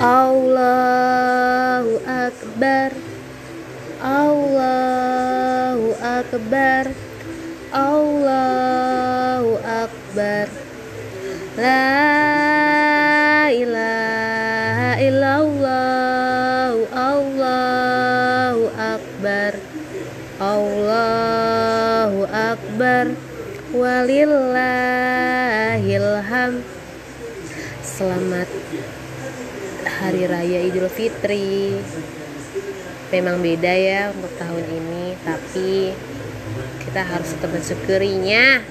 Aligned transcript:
Allahu 0.00 2.00
Akbar. 2.08 2.90
Allahu 4.00 5.92
Akbar. 6.00 6.84
Allahu 7.72 9.56
Akbar. 9.60 10.46
La 11.60 13.52
ilaha 13.52 14.96
illallah. 14.96 16.72
Allahu 16.96 18.72
Akbar. 18.72 19.52
Allahu 20.40 22.24
Akbar. 22.32 23.12
Walillahilham 23.72 26.60
Selamat 27.80 28.44
Hari 29.82 30.22
Raya 30.30 30.60
Idul 30.62 30.86
Fitri. 30.86 31.74
Memang 33.10 33.44
beda 33.44 33.68
ya 33.76 34.08
untuk 34.08 34.32
tahun 34.40 34.64
ini 34.64 35.20
Tapi 35.20 35.92
kita 36.80 37.04
harus 37.04 37.36
tetap 37.36 37.52
mensyukurinya 37.52 38.64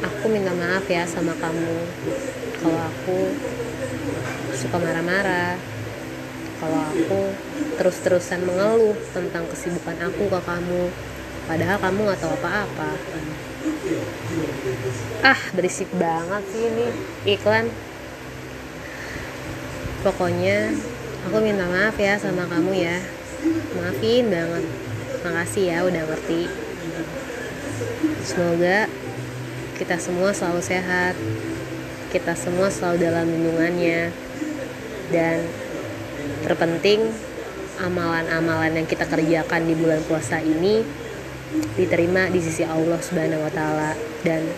Aku 0.00 0.24
minta 0.32 0.52
maaf 0.56 0.88
ya 0.88 1.04
sama 1.04 1.36
kamu. 1.36 1.76
Kalau 2.56 2.80
aku 2.80 3.18
suka 4.56 4.76
marah-marah. 4.80 5.60
Kalau 6.56 6.80
aku 6.88 7.20
terus-terusan 7.76 8.48
mengeluh 8.48 8.96
tentang 9.12 9.44
kesibukan 9.52 10.08
aku 10.08 10.32
ke 10.32 10.40
kamu. 10.40 10.88
Padahal 11.44 11.76
kamu 11.84 11.98
gak 12.08 12.20
tahu 12.24 12.32
apa-apa. 12.40 12.90
Ah 15.20 15.40
berisik 15.52 15.90
banget 16.00 16.42
sih 16.48 16.62
ini. 16.72 16.86
Iklan 17.36 17.68
Pokoknya 20.02 20.74
aku 21.30 21.38
minta 21.38 21.62
maaf 21.70 21.94
ya 21.94 22.18
sama 22.18 22.42
kamu 22.50 22.74
ya. 22.74 22.98
Maafin 23.78 24.26
banget. 24.34 24.66
Makasih 25.22 25.64
ya 25.70 25.78
udah 25.86 26.02
ngerti. 26.10 26.50
Semoga 28.26 28.90
kita 29.78 30.02
semua 30.02 30.34
selalu 30.34 30.58
sehat. 30.58 31.14
Kita 32.10 32.34
semua 32.34 32.66
selalu 32.66 32.98
dalam 32.98 33.30
lindungannya. 33.30 34.10
Dan 35.14 35.46
terpenting 36.42 37.06
amalan-amalan 37.78 38.82
yang 38.82 38.88
kita 38.90 39.06
kerjakan 39.06 39.70
di 39.70 39.78
bulan 39.78 40.02
puasa 40.10 40.42
ini 40.42 40.82
diterima 41.78 42.26
di 42.26 42.42
sisi 42.42 42.66
Allah 42.66 42.98
Subhanahu 42.98 43.46
wa 43.46 43.52
taala. 43.54 43.94
Dan 44.26 44.50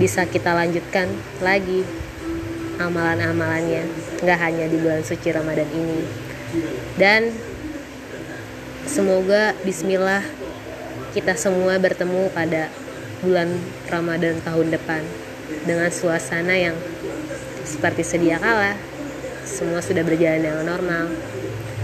bisa 0.00 0.24
kita 0.24 0.56
lanjutkan 0.56 1.12
lagi 1.44 1.84
amalan-amalannya 2.88 3.86
nggak 4.18 4.38
hanya 4.42 4.66
di 4.66 4.76
bulan 4.80 5.02
suci 5.06 5.28
Ramadan 5.30 5.68
ini. 5.70 6.00
Dan 6.98 7.30
semoga 8.84 9.54
bismillah 9.62 10.22
kita 11.14 11.38
semua 11.38 11.78
bertemu 11.78 12.28
pada 12.34 12.72
bulan 13.22 13.54
Ramadan 13.86 14.42
tahun 14.42 14.74
depan 14.74 15.02
dengan 15.62 15.88
suasana 15.94 16.54
yang 16.58 16.76
seperti 17.62 18.02
sedia 18.02 18.42
kala. 18.42 18.74
Semua 19.46 19.78
sudah 19.78 20.02
berjalan 20.02 20.42
dengan 20.42 20.64
normal. 20.66 21.12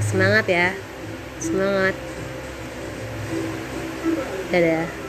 Semangat 0.03 0.47
ya. 0.51 0.69
Semangat. 1.39 1.95
Dadah 4.49 5.08